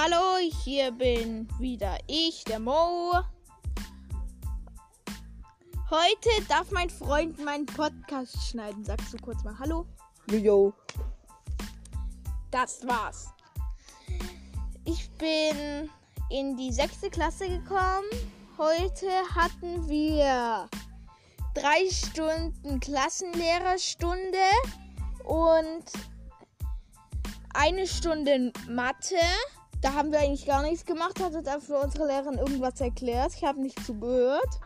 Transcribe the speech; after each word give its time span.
Hallo, 0.00 0.38
hier 0.62 0.92
bin 0.92 1.48
wieder 1.58 1.98
ich, 2.06 2.44
der 2.44 2.60
Mo. 2.60 3.14
Heute 5.90 6.28
darf 6.48 6.70
mein 6.70 6.88
Freund 6.88 7.36
meinen 7.44 7.66
Podcast 7.66 8.36
schneiden. 8.48 8.84
Sagst 8.84 9.12
du 9.12 9.16
kurz 9.16 9.42
mal 9.42 9.58
Hallo? 9.58 9.86
Jojo. 10.30 10.72
Das 12.52 12.86
war's. 12.86 13.26
Ich 14.84 15.10
bin 15.18 15.90
in 16.30 16.56
die 16.56 16.70
sechste 16.70 17.10
Klasse 17.10 17.48
gekommen. 17.48 18.06
Heute 18.56 19.10
hatten 19.34 19.88
wir 19.88 20.68
drei 21.54 21.90
Stunden 21.90 22.78
Klassenlehrerstunde 22.78 24.46
und 25.24 25.82
eine 27.52 27.84
Stunde 27.88 28.52
Mathe. 28.68 29.16
Da 29.80 29.92
haben 29.94 30.10
wir 30.10 30.18
eigentlich 30.18 30.46
gar 30.46 30.62
nichts 30.62 30.84
gemacht, 30.84 31.20
hat 31.20 31.34
uns 31.34 31.46
einfach 31.46 31.84
unsere 31.84 32.06
Lehrerin 32.06 32.38
irgendwas 32.38 32.80
erklärt. 32.80 33.32
Ich 33.34 33.44
habe 33.44 33.60
nicht 33.60 33.84
zugehört. 33.84 34.58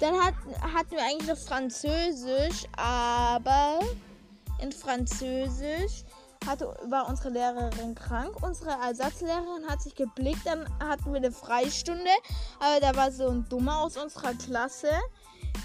Dann 0.00 0.14
hat, 0.14 0.34
hatten 0.62 0.92
wir 0.92 1.02
eigentlich 1.02 1.28
noch 1.28 1.36
Französisch, 1.36 2.64
aber 2.76 3.80
in 4.62 4.72
Französisch 4.72 6.04
hatte, 6.46 6.74
war 6.88 7.08
unsere 7.08 7.30
Lehrerin 7.30 7.94
krank. 7.94 8.42
Unsere 8.42 8.70
Ersatzlehrerin 8.70 9.66
hat 9.68 9.82
sich 9.82 9.94
geblickt, 9.94 10.44
dann 10.44 10.66
hatten 10.80 11.12
wir 11.12 11.18
eine 11.18 11.32
Freistunde, 11.32 12.10
aber 12.58 12.80
da 12.80 12.96
war 12.96 13.12
so 13.12 13.28
ein 13.28 13.46
Dummer 13.48 13.80
aus 13.80 13.96
unserer 13.96 14.34
Klasse. 14.34 14.90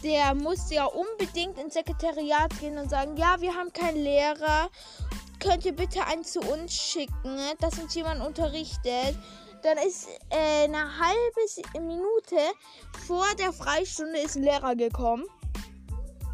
Der 0.03 0.33
musste 0.35 0.75
ja 0.75 0.85
unbedingt 0.85 1.57
ins 1.57 1.73
Sekretariat 1.73 2.57
gehen 2.59 2.77
und 2.77 2.89
sagen, 2.89 3.17
ja, 3.17 3.39
wir 3.39 3.53
haben 3.55 3.71
keinen 3.71 3.97
Lehrer. 3.97 4.69
Könnt 5.45 5.63
ihr 5.63 5.75
bitte 5.75 6.03
einen 6.03 6.23
zu 6.23 6.39
uns 6.39 6.73
schicken, 6.73 7.37
dass 7.59 7.77
uns 7.77 7.93
jemand 7.93 8.25
unterrichtet? 8.25 9.15
Dann 9.61 9.77
ist 9.77 10.07
äh, 10.31 10.63
eine 10.63 10.97
halbe 10.97 11.85
Minute 11.85 12.35
vor 13.05 13.25
der 13.37 13.53
Freistunde 13.53 14.19
ist 14.21 14.37
ein 14.37 14.43
Lehrer 14.43 14.75
gekommen. 14.75 15.23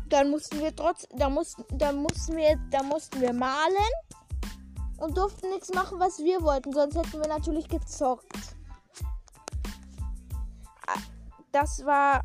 Dann 0.07 0.29
mussten 0.29 0.59
wir 0.61 0.73
trotz, 0.73 1.07
da 1.13 1.29
mussten, 1.29 1.65
da 1.77 1.91
mussten 1.91 2.37
wir, 2.37 2.57
da 2.69 2.83
mussten 2.83 3.19
wir 3.19 3.33
malen 3.33 3.75
und 4.97 5.17
durften 5.17 5.49
nichts 5.49 5.73
machen, 5.73 5.99
was 5.99 6.19
wir 6.19 6.41
wollten, 6.41 6.71
sonst 6.71 6.95
hätten 6.95 7.19
wir 7.19 7.27
natürlich 7.27 7.67
gezockt. 7.67 8.55
Ah, 10.87 10.99
Das 11.51 11.83
war 11.85 12.21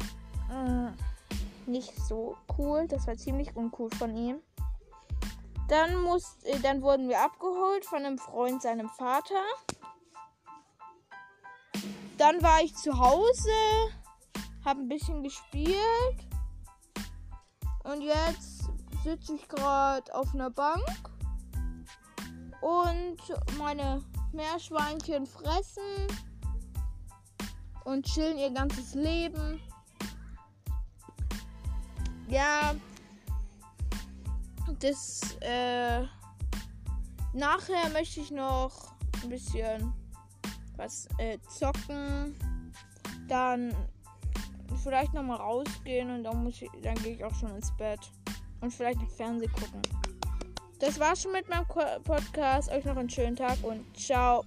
äh, 0.51 1.69
nicht 1.69 1.93
so 2.07 2.37
cool, 2.57 2.87
das 2.87 3.09
war 3.09 3.17
ziemlich 3.17 3.57
uncool 3.57 3.91
von 3.91 4.17
ihm. 4.17 4.41
Dann, 5.69 6.01
muss, 6.03 6.37
äh, 6.45 6.59
dann 6.61 6.83
wurden 6.83 7.09
wir 7.09 7.21
abgeholt 7.21 7.85
von 7.85 8.05
einem 8.05 8.19
Freund 8.19 8.63
seinem 8.63 8.89
Vater. 8.89 9.43
Dann 12.19 12.43
war 12.43 12.63
ich 12.63 12.75
zu 12.75 12.99
Hause, 12.99 13.51
habe 14.65 14.81
ein 14.81 14.89
bisschen 14.89 15.23
gespielt. 15.23 15.77
Und 17.85 18.03
jetzt 18.03 18.71
sitze 19.05 19.35
ich 19.35 19.49
gerade 19.49 20.15
auf 20.15 20.35
einer 20.35 20.51
Bank 20.51 20.83
und 22.61 23.19
meine 23.59 24.03
Meerschweinchen 24.33 25.27
fressen 25.27 25.83
und 27.85 28.05
chillen 28.07 28.39
ihr 28.39 28.51
ganzes 28.51 28.95
Leben. 28.95 29.61
Ja, 32.29 32.75
das 34.81 35.37
äh, 35.41 36.03
nachher 37.33 37.89
möchte 37.93 38.21
ich 38.21 38.31
noch 38.31 38.95
ein 39.23 39.31
bisschen 39.31 39.93
was 40.77 41.09
äh, 41.19 41.39
zocken, 41.49 42.37
dann 43.29 43.75
vielleicht 44.83 45.15
noch 45.15 45.23
mal 45.23 45.37
rausgehen 45.37 46.11
und 46.11 46.25
dann 46.25 46.45
muss 46.45 46.61
ich, 46.61 46.71
dann 46.83 46.95
gehe 46.97 47.15
ich 47.15 47.25
auch 47.25 47.35
schon 47.35 47.55
ins 47.57 47.75
Bett 47.77 48.01
und 48.61 48.73
vielleicht 48.73 49.01
noch 49.01 49.11
Fernsehen 49.11 49.53
gucken. 49.53 49.83
Das 50.79 51.01
war's 51.01 51.23
schon 51.23 51.33
mit 51.33 51.49
meinem 51.49 51.67
Podcast. 51.67 52.71
Euch 52.71 52.85
noch 52.85 52.97
einen 52.97 53.09
schönen 53.09 53.37
Tag 53.37 53.57
und 53.63 53.85
ciao. 53.99 54.45